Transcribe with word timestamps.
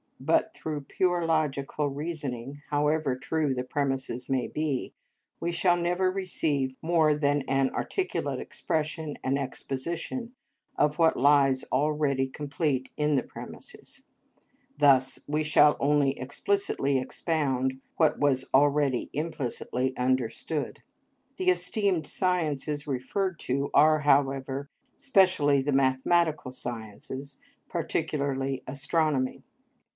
But 0.19 0.53
through 0.53 0.81
pure 0.81 1.25
logical 1.25 1.89
reasoning, 1.89 2.61
however 2.69 3.15
true 3.15 3.53
the 3.55 3.63
premises 3.63 4.29
may 4.29 4.47
be, 4.47 4.93
we 5.39 5.51
shall 5.51 5.77
never 5.77 6.11
receive 6.11 6.75
more 6.81 7.15
than 7.15 7.41
an 7.47 7.71
articulate 7.71 8.39
expression 8.39 9.17
and 9.23 9.37
exposition 9.37 10.33
of 10.75 10.97
what 10.99 11.17
lies 11.17 11.63
already 11.71 12.27
complete 12.27 12.91
in 12.97 13.13
the 13.15 13.23
premises; 13.23 14.03
thus 14.77 15.19
we 15.27 15.43
shall 15.43 15.77
only 15.79 16.19
explicitly 16.19 16.97
expound 16.97 17.79
what 17.97 18.19
was 18.19 18.47
already 18.55 19.09
implicitly 19.13 19.95
understood. 19.97 20.81
The 21.37 21.49
esteemed 21.49 22.05
sciences 22.07 22.87
referred 22.87 23.39
to 23.41 23.69
are, 23.73 23.99
however, 23.99 24.69
specially 24.97 25.61
the 25.63 25.71
mathematical 25.73 26.51
sciences, 26.51 27.37
particularly 27.69 28.63
astronomy. 28.67 29.43